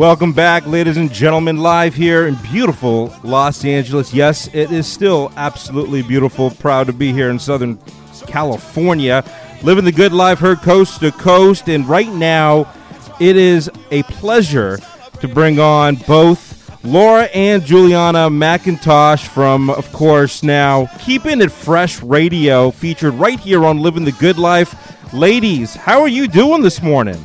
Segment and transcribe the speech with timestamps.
[0.00, 4.14] Welcome back, ladies and gentlemen, live here in beautiful Los Angeles.
[4.14, 6.50] Yes, it is still absolutely beautiful.
[6.52, 7.78] Proud to be here in Southern
[8.26, 9.22] California,
[9.62, 11.68] living the good life, heard coast to coast.
[11.68, 12.72] And right now,
[13.20, 14.78] it is a pleasure
[15.20, 22.02] to bring on both Laura and Juliana McIntosh from, of course, now Keeping It Fresh
[22.02, 25.12] Radio, featured right here on Living the Good Life.
[25.12, 27.22] Ladies, how are you doing this morning?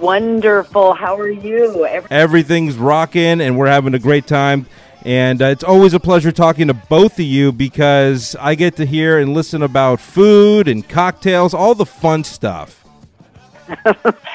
[0.00, 0.94] Wonderful.
[0.94, 1.86] How are you?
[2.10, 4.66] Everything's rocking, and we're having a great time.
[5.04, 8.84] And uh, it's always a pleasure talking to both of you because I get to
[8.84, 12.84] hear and listen about food and cocktails, all the fun stuff.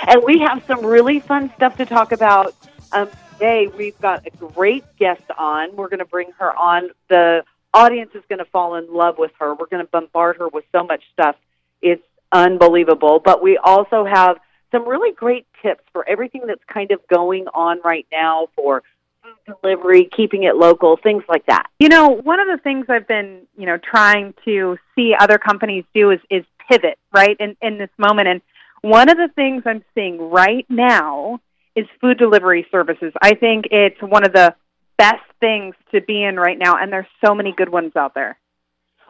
[0.07, 2.55] and we have some really fun stuff to talk about
[2.91, 3.67] um, today.
[3.67, 5.75] We've got a great guest on.
[5.75, 6.89] We're going to bring her on.
[7.09, 9.53] The audience is going to fall in love with her.
[9.53, 11.35] We're going to bombard her with so much stuff.
[11.81, 13.19] It's unbelievable.
[13.19, 14.37] But we also have
[14.71, 18.83] some really great tips for everything that's kind of going on right now for
[19.23, 21.67] food delivery, keeping it local, things like that.
[21.79, 25.83] You know, one of the things I've been, you know, trying to see other companies
[25.93, 27.37] do is is pivot, right?
[27.39, 28.41] In in this moment and
[28.81, 31.39] one of the things I'm seeing right now
[31.75, 33.13] is food delivery services.
[33.21, 34.55] I think it's one of the
[34.97, 38.37] best things to be in right now and there's so many good ones out there.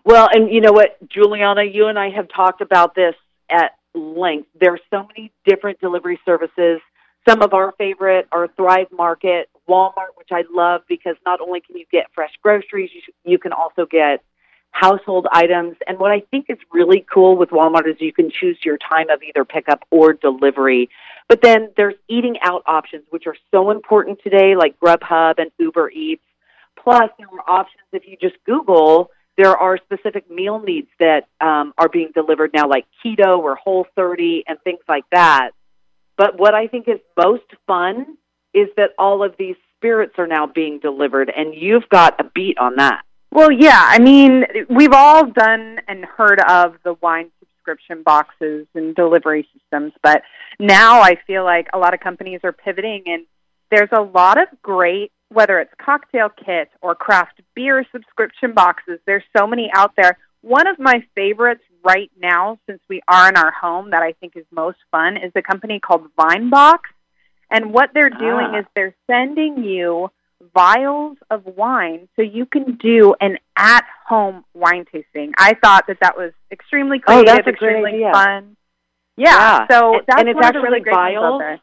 [0.04, 3.16] Well, and you know what, Juliana, you and I have talked about this
[3.50, 4.50] at length.
[4.60, 6.82] There are so many different delivery services.
[7.28, 11.78] Some of our favorite are Thrive Market, Walmart, which I love because not only can
[11.78, 14.24] you get fresh groceries, you, you can also get
[14.72, 15.76] household items.
[15.86, 19.10] And what I think is really cool with Walmart is you can choose your time
[19.10, 20.90] of either pickup or delivery.
[21.28, 25.92] But then there's eating out options, which are so important today, like Grubhub and Uber
[25.92, 26.24] Eats.
[26.82, 31.74] Plus, there are options if you just Google there are specific meal needs that um,
[31.78, 35.52] are being delivered now, like keto or whole 30 and things like that.
[36.18, 38.18] But what I think is most fun
[38.54, 42.58] is that all of these spirits are now being delivered, and you've got a beat
[42.58, 43.02] on that.
[43.32, 43.82] Well, yeah.
[43.84, 49.94] I mean, we've all done and heard of the wine subscription boxes and delivery systems,
[50.04, 50.22] but
[50.60, 53.26] now I feel like a lot of companies are pivoting, and
[53.72, 59.24] there's a lot of great whether it's cocktail kits or craft beer subscription boxes, there's
[59.36, 60.18] so many out there.
[60.42, 64.34] One of my favorites right now, since we are in our home, that I think
[64.36, 66.80] is most fun, is a company called Vinebox.
[67.50, 68.60] And what they're doing ah.
[68.60, 70.10] is they're sending you
[70.54, 75.34] vials of wine so you can do an at home wine tasting.
[75.38, 78.58] I thought that that was extremely creative, oh, that's extremely fun.
[79.18, 79.68] Yeah, yeah.
[79.70, 81.60] so that's and it's actually really great vials.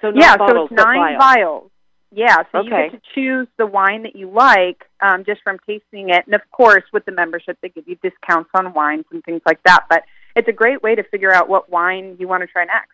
[0.00, 1.18] So yeah, bottles, so it's nine vials.
[1.18, 1.70] vials.
[2.10, 2.68] Yeah, so okay.
[2.68, 6.24] you get to choose the wine that you like um, just from tasting it.
[6.26, 9.62] And of course, with the membership, they give you discounts on wines and things like
[9.64, 9.84] that.
[9.90, 10.04] But
[10.34, 12.92] it's a great way to figure out what wine you want to try next.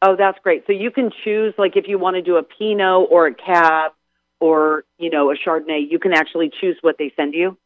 [0.00, 0.64] Oh, that's great.
[0.66, 3.92] So you can choose, like, if you want to do a Pinot or a Cab
[4.38, 7.58] or, you know, a Chardonnay, you can actually choose what they send you?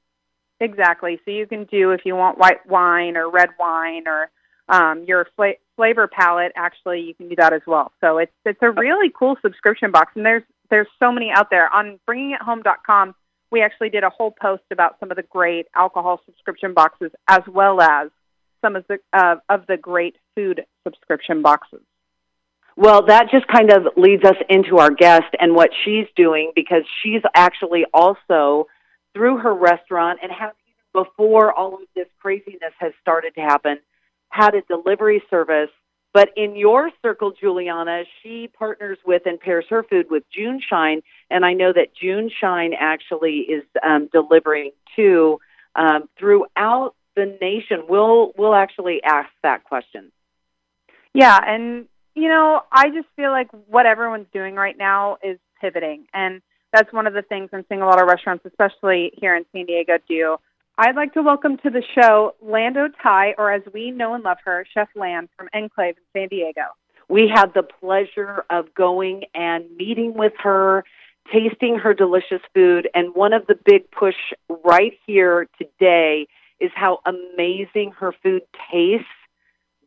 [0.58, 1.20] Exactly.
[1.24, 4.30] So you can do if you want white wine or red wine or
[4.68, 6.52] um, your fla- flavor palate.
[6.56, 7.92] Actually, you can do that as well.
[8.00, 11.72] So it's it's a really cool subscription box, and there's there's so many out there.
[11.72, 13.14] On bringingithome.com,
[13.52, 17.42] we actually did a whole post about some of the great alcohol subscription boxes as
[17.46, 18.08] well as
[18.62, 21.82] some of the uh, of the great food subscription boxes.
[22.74, 26.84] Well, that just kind of leads us into our guest and what she's doing because
[27.02, 28.66] she's actually also
[29.12, 30.52] through her restaurant and has
[30.94, 33.78] before all of this craziness has started to happen
[34.30, 35.70] had a delivery service
[36.12, 41.44] but in your circle, Juliana, she partners with and pairs her food with Juneshine, and
[41.44, 45.40] I know that June Shine actually is um, delivering to
[45.74, 47.84] um, throughout the nation.
[47.88, 50.12] We'll we'll actually ask that question.
[51.14, 56.06] Yeah, and you know, I just feel like what everyone's doing right now is pivoting,
[56.12, 56.42] and
[56.72, 59.66] that's one of the things I'm seeing a lot of restaurants, especially here in San
[59.66, 60.36] Diego, do
[60.78, 64.38] I'd like to welcome to the show Lando Tai, or as we know and love
[64.46, 66.62] her, Chef Land from Enclave in San Diego.
[67.10, 70.84] We had the pleasure of going and meeting with her,
[71.30, 74.14] tasting her delicious food, and one of the big push
[74.64, 76.26] right here today
[76.58, 78.40] is how amazing her food
[78.72, 79.04] tastes.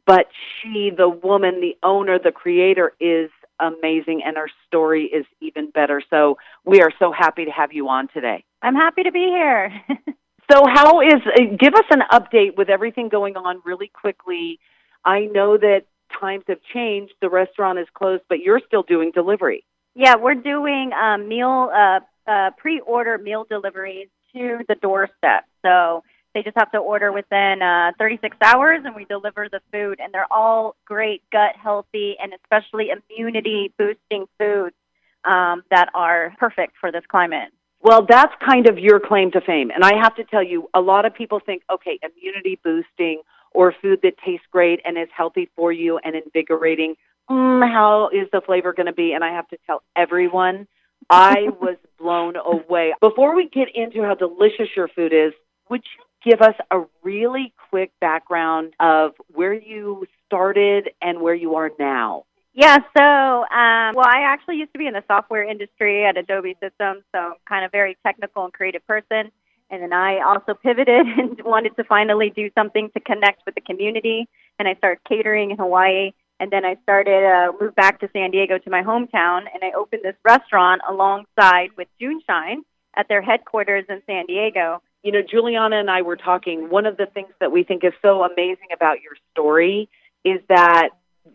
[0.05, 0.27] But
[0.61, 5.99] she, the woman, the owner, the creator, is amazing, and her story is even better.
[6.11, 8.43] So we are so happy to have you on today.
[8.61, 9.71] I'm happy to be here.
[10.51, 14.59] So, how is, uh, give us an update with everything going on really quickly.
[15.03, 15.83] I know that
[16.19, 19.63] times have changed, the restaurant is closed, but you're still doing delivery.
[19.95, 25.45] Yeah, we're doing um, meal, uh, uh, pre order meal deliveries to the doorstep.
[25.63, 26.03] So,
[26.35, 29.99] They just have to order within uh, 36 hours, and we deliver the food.
[30.03, 34.75] And they're all great, gut healthy, and especially immunity boosting foods
[35.23, 37.51] um, that are perfect for this climate.
[37.85, 39.69] Well, that's kind of your claim to fame.
[39.69, 43.21] And I have to tell you, a lot of people think, okay, immunity boosting
[43.51, 46.95] or food that tastes great and is healthy for you and invigorating.
[47.29, 49.13] Mm, how is the flavor going to be?
[49.13, 50.67] And I have to tell everyone,
[51.11, 52.95] I was blown away.
[53.01, 55.33] Before we get into how delicious your food is,
[55.69, 61.53] would you give us a really quick background of where you started and where you
[61.53, 62.23] are now?
[62.57, 66.55] Yeah, so um, well, I actually used to be in the software industry at Adobe
[66.63, 69.29] Systems, so I'm kind of very technical and creative person.
[69.69, 73.61] And then I also pivoted and wanted to finally do something to connect with the
[73.61, 74.29] community.
[74.57, 76.13] And I started catering in Hawaii.
[76.39, 79.71] And then I started uh, moved back to San Diego to my hometown, and I
[79.77, 82.57] opened this restaurant alongside with Juneshine
[82.95, 84.81] at their headquarters in San Diego.
[85.03, 86.69] You know, Juliana and I were talking.
[86.69, 89.89] One of the things that we think is so amazing about your story
[90.25, 90.89] is that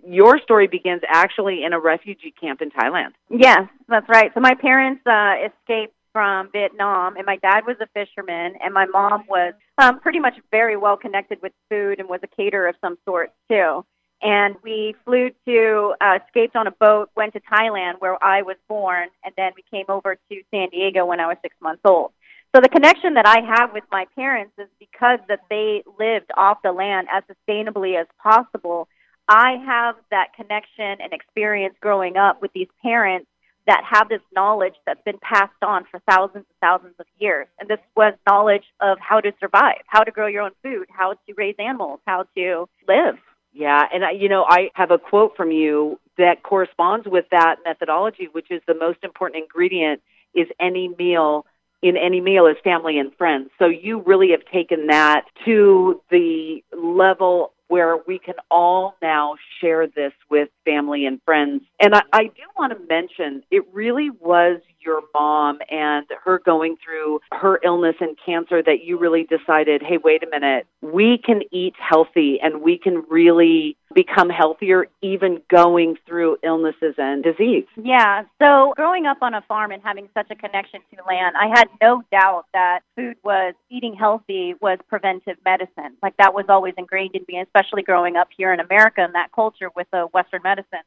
[0.07, 3.11] your story begins actually in a refugee camp in Thailand.
[3.29, 4.31] Yes, that's right.
[4.35, 8.87] So my parents uh, escaped from Vietnam, and my dad was a fisherman, and my
[8.87, 12.75] mom was um, pretty much very well connected with food and was a caterer of
[12.81, 13.85] some sort too.
[14.23, 18.57] And we flew to, uh, escaped on a boat, went to Thailand where I was
[18.69, 22.13] born, and then we came over to San Diego when I was six months old.
[22.55, 26.59] So the connection that I have with my parents is because that they lived off
[26.63, 28.89] the land as sustainably as possible
[29.31, 33.29] I have that connection and experience growing up with these parents
[33.69, 37.47] that have this knowledge that's been passed on for thousands and thousands of years.
[37.61, 41.13] And this was knowledge of how to survive, how to grow your own food, how
[41.13, 43.19] to raise animals, how to live.
[43.53, 47.57] Yeah, and I, you know, I have a quote from you that corresponds with that
[47.65, 50.03] methodology, which is the most important ingredient
[50.35, 51.47] is any meal
[51.83, 53.51] in any meal is family and friends.
[53.59, 59.87] So you really have taken that to the level where we can all now share
[59.87, 61.63] this with family and friends.
[61.79, 66.77] And I, I do want to mention it really was your mom and her going
[66.85, 71.43] through her illness and cancer that you really decided, hey, wait a minute, we can
[71.53, 77.65] eat healthy and we can really become healthier even going through illnesses and disease.
[77.77, 78.23] Yeah.
[78.41, 81.69] So growing up on a farm and having such a connection to land, I had
[81.83, 85.97] no doubt that food was eating healthy was preventive medicine.
[86.03, 89.33] Like that was always ingrained in me, especially growing up here in America and that
[89.33, 90.81] culture with the Western medicine.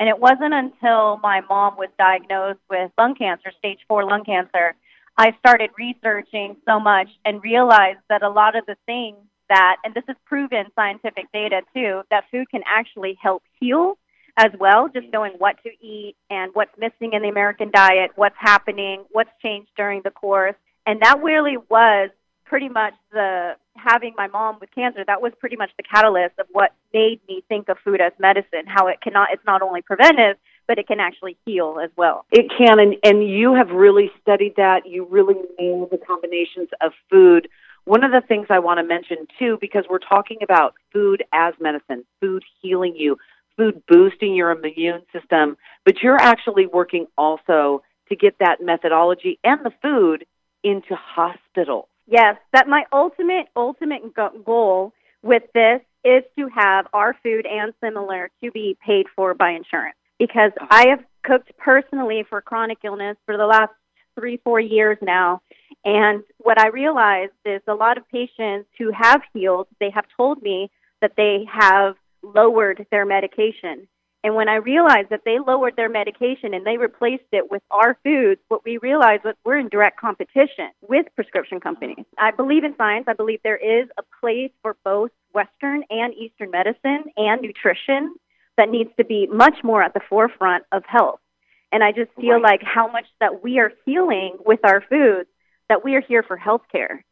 [0.00, 4.74] And it wasn't until my mom was diagnosed with lung cancer, stage four lung cancer,
[5.16, 9.18] I started researching so much and realized that a lot of the things
[9.48, 13.98] that, and this is proven scientific data too, that food can actually help heal
[14.36, 18.36] as well, just knowing what to eat and what's missing in the American diet, what's
[18.38, 20.54] happening, what's changed during the course.
[20.86, 22.10] And that really was
[22.48, 26.46] pretty much the having my mom with cancer that was pretty much the catalyst of
[26.50, 30.36] what made me think of food as medicine how it cannot it's not only preventive
[30.68, 32.26] but it can actually heal as well.
[32.30, 34.86] It can and and you have really studied that.
[34.86, 37.48] You really know the combinations of food.
[37.84, 41.54] One of the things i want to mention too because we're talking about food as
[41.58, 43.16] medicine food healing you
[43.56, 49.64] food boosting your immune system but you're actually working also to get that methodology and
[49.64, 50.26] the food
[50.62, 54.02] into hospitals Yes, that my ultimate ultimate
[54.44, 59.50] goal with this is to have our food and similar to be paid for by
[59.50, 59.96] insurance.
[60.18, 63.72] Because I have cooked personally for chronic illness for the last
[64.18, 65.42] three four years now,
[65.84, 70.42] and what I realized is a lot of patients who have healed they have told
[70.42, 70.70] me
[71.02, 73.86] that they have lowered their medication
[74.24, 77.96] and when I realized that they lowered their medication and they replaced it with our
[78.02, 82.04] foods, what we realized was we're in direct competition with prescription companies.
[82.18, 83.04] I believe in science.
[83.06, 88.16] I believe there is a place for both Western and Eastern medicine and nutrition
[88.56, 91.20] that needs to be much more at the forefront of health.
[91.70, 92.42] And I just feel right.
[92.42, 95.28] like how much that we are healing with our foods,
[95.68, 97.02] that we are here for healthcare.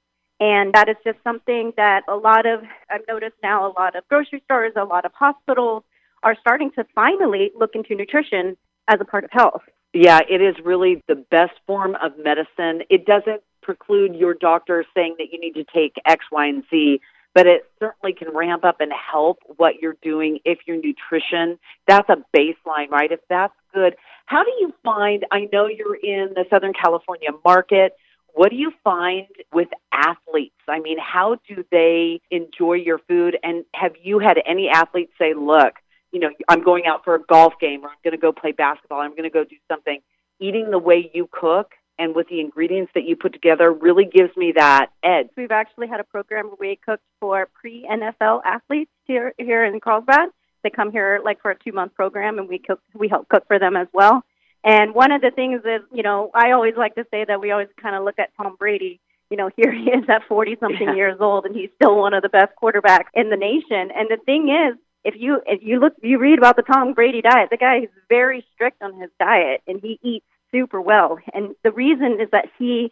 [0.40, 4.06] And that is just something that a lot of, I've noticed now, a lot of
[4.08, 5.84] grocery stores, a lot of hospitals,
[6.26, 8.56] are starting to finally look into nutrition
[8.88, 9.62] as a part of health.
[9.94, 12.82] Yeah, it is really the best form of medicine.
[12.90, 17.00] It doesn't preclude your doctor saying that you need to take X, Y, and Z,
[17.32, 22.08] but it certainly can ramp up and help what you're doing if your nutrition, that's
[22.08, 23.12] a baseline, right?
[23.12, 23.94] If that's good.
[24.24, 27.92] How do you find, I know you're in the Southern California market.
[28.34, 30.56] What do you find with athletes?
[30.68, 33.38] I mean, how do they enjoy your food?
[33.44, 35.74] And have you had any athletes say, look,
[36.12, 38.52] you know, I'm going out for a golf game or I'm going to go play
[38.52, 40.00] basketball, I'm going to go do something.
[40.38, 44.36] Eating the way you cook and with the ingredients that you put together really gives
[44.36, 45.28] me that edge.
[45.36, 49.80] We've actually had a program where we cooked for pre NFL athletes here here in
[49.80, 50.28] Carlsbad.
[50.62, 53.44] They come here like for a two month program, and we cook we help cook
[53.46, 54.22] for them as well.
[54.62, 57.50] And one of the things is, you know, I always like to say that we
[57.52, 59.00] always kind of look at Tom Brady.
[59.30, 60.94] You know, here he is at 40 something Yeah.
[60.94, 63.90] years old, and he's still one of the best quarterbacks in the nation.
[63.96, 67.22] And the thing is, if you if you look you read about the Tom Brady
[67.22, 71.18] diet, the guy is very strict on his diet, and he eats super well.
[71.32, 72.90] And the reason is that he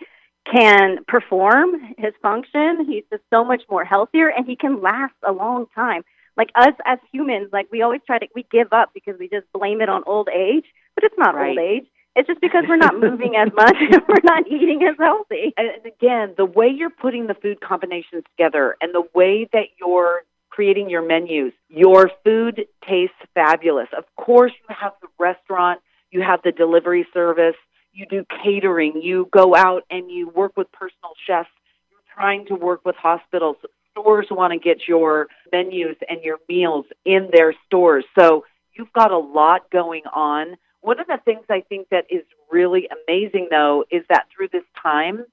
[0.50, 2.84] can perform his function.
[2.86, 6.02] He's just so much more healthier, and he can last a long time.
[6.36, 9.46] Like us as humans, like we always try to we give up because we just
[9.52, 11.50] blame it on old age, but it's not Right.
[11.50, 11.86] old age.
[12.16, 15.52] It's just because we're not moving as much and we're not eating as healthy.
[15.56, 20.22] And again, the way you're putting the food combinations together and the way that you're
[20.54, 23.88] creating your menus, your food tastes fabulous.
[23.96, 25.80] Of course, you have the restaurant,
[26.12, 27.56] you have the delivery service,
[27.92, 31.48] you do catering, you go out and you work with personal chefs,
[31.90, 33.56] you're trying to work with hospitals.
[33.90, 38.04] Stores want to get your menus and your meals in their stores.
[38.16, 38.44] So
[38.74, 40.56] you've got a lot going on.
[40.82, 44.64] One of the things I think that is really amazing, though, is that through this
[44.80, 45.24] time,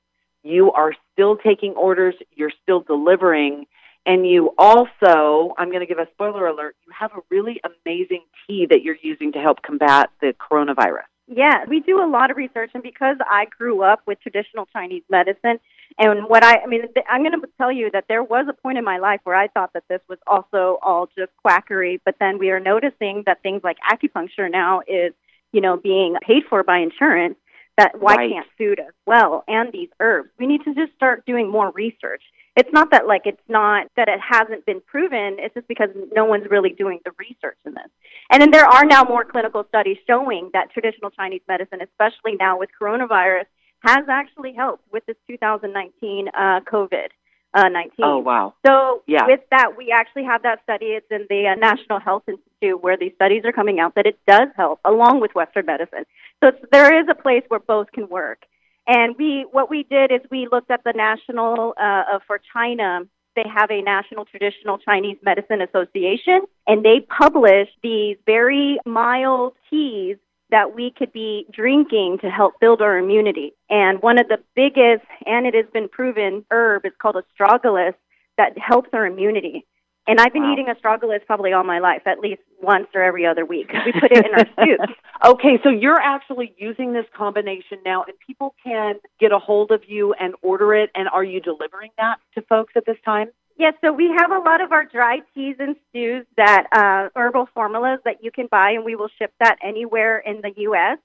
[0.44, 3.66] you are still taking orders, you're still delivering,
[4.06, 8.24] and you also, I'm going to give a spoiler alert, you have a really amazing
[8.48, 11.06] tea that you're using to help combat the coronavirus.
[11.28, 15.04] Yeah, we do a lot of research, and because I grew up with traditional Chinese
[15.10, 15.60] medicine,
[15.98, 18.78] and what I, I mean, I'm going to tell you that there was a point
[18.78, 22.38] in my life where I thought that this was also all just quackery, but then
[22.38, 25.14] we are noticing that things like acupuncture now is,
[25.54, 27.36] you know, being paid for by insurance.
[27.78, 28.32] That why Right.
[28.32, 30.30] can't food as well and these herbs?
[30.38, 32.22] We need to just start doing more research.
[32.56, 35.38] It's not that like it's not that it hasn't been proven.
[35.40, 37.88] It's just because no one's really doing the research in this.
[38.30, 42.60] And then there are now more clinical studies showing that traditional Chinese medicine, especially now
[42.60, 43.46] with coronavirus,
[43.86, 47.08] has actually helped with this 2019 uh, COVID
[47.54, 47.92] uh, 19.
[48.04, 48.54] Oh, wow.
[48.66, 49.26] So Yeah.
[49.28, 50.88] with that, we actually have that study.
[50.88, 54.20] It's in the uh, National Health Institute where these studies are coming out that it
[54.28, 56.06] does help along with Western medicine.
[56.42, 58.46] So it's, there is a place where both can work.
[58.88, 63.02] And we, what we did is we looked at the national uh, for China.
[63.36, 70.18] They have a National Traditional Chinese Medicine Association, and they publish these very mild teas
[70.50, 73.54] that we could be drinking to help build our immunity.
[73.70, 77.94] And one of the biggest, and it has been proven, herb is called astragalus
[78.38, 79.66] that helps our immunity.
[80.12, 80.52] And I've been Wow.
[80.52, 83.72] eating astragalus probably all my life, at least once or every other week.
[83.86, 84.82] We put it in our soup.
[85.26, 89.84] Okay, so you're actually using this combination now, and people can get a hold of
[89.88, 90.90] you and order it.
[90.96, 93.30] And are you delivering that to folks at this time?
[93.58, 97.48] Yes, so we have a lot of our dry teas and stews that uh, herbal
[97.54, 100.98] formulas that you can buy, and we will ship that anywhere in the U.S.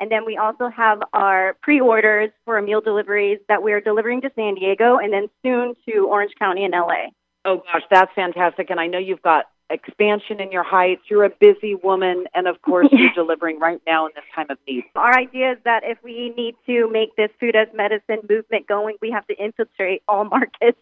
[0.00, 4.54] And then we also have our pre-orders for meal deliveries that we're delivering to San
[4.54, 7.12] Diego, and then soon to Orange County and L.A.
[7.44, 8.70] Oh gosh, that's fantastic.
[8.70, 11.02] And I know you've got expansion in your heights.
[11.08, 14.58] You're a busy woman, and of course, you're delivering right now in this time of
[14.66, 14.84] need.
[14.94, 18.96] Our idea is that if we need to make this food as medicine movement going,
[19.00, 20.78] we have to infiltrate all markets.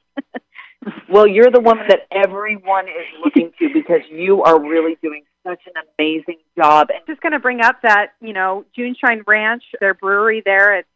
[1.09, 5.61] Well, you're the woman that everyone is looking to because you are really doing such
[5.67, 6.89] an amazing job.
[6.91, 10.89] And just going to bring up that you know Juneshine Ranch, their brewery there, it's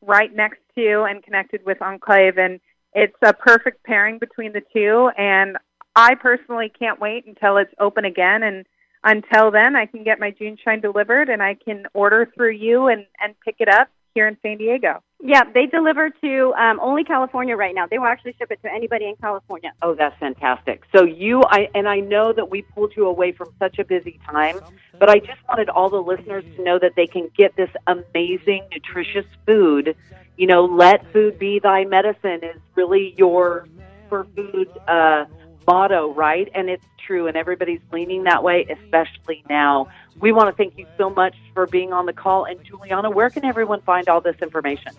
[0.00, 2.60] right next to and connected with Enclave, and
[2.94, 5.10] it's a perfect pairing between the two.
[5.16, 5.56] And
[5.94, 8.64] I personally can't wait until it's open again, and
[9.04, 13.04] until then, I can get my Juneshine delivered, and I can order through you and
[13.20, 15.02] and pick it up here in San Diego.
[15.24, 17.86] Yeah, they deliver to um, only California right now.
[17.86, 19.72] They will actually ship it to anybody in California.
[19.80, 20.82] oh, that's fantastic.
[20.94, 24.18] So you, I and I know that we pulled you away from such a busy
[24.28, 24.58] time,
[24.98, 28.66] but I just wanted all the listeners to know that they can get this amazing,
[28.72, 29.94] nutritious food.
[30.36, 33.68] You know, let food be thy medicine is really your
[34.08, 35.26] for food uh,
[35.66, 36.48] motto, right?
[36.54, 39.88] And it's true, and everybody's leaning that way, especially now.
[40.20, 42.44] We want to thank you so much for being on the call.
[42.44, 44.92] And Juliana, where can everyone find all this information?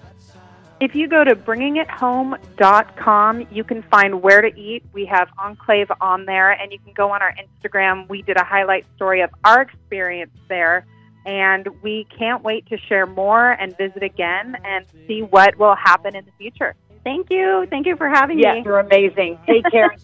[0.80, 4.84] If you go to bringingithome.com, you can find where to eat.
[4.92, 8.10] We have Enclave on there, and you can go on our Instagram.
[8.10, 10.86] We did a highlight story of our experience there,
[11.26, 16.16] and we can't wait to share more and visit again and see what will happen
[16.16, 16.76] in the future.
[17.04, 17.68] Thank you.
[17.70, 18.64] Thank you for having Yes, me.
[18.66, 19.38] you're amazing.
[19.46, 19.94] Take care.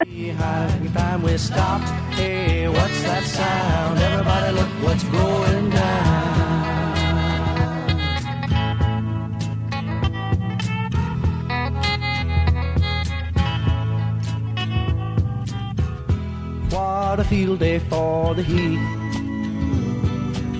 [0.00, 1.80] Every time we stop,
[2.14, 3.98] hey, what's that sound?
[3.98, 6.36] Everybody look what's going down.
[16.70, 18.78] What a field day for the heat.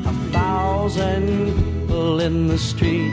[0.07, 3.13] A thousand people in the street